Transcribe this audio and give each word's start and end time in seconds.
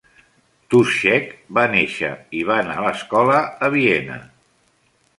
Touschek 0.73 1.27
va 1.59 1.67
néixer 1.75 2.11
i 2.41 2.43
va 2.51 2.59
anar 2.65 2.81
a 2.81 2.89
l'escola 2.89 3.39
a 3.69 3.73
Viena. 3.79 4.21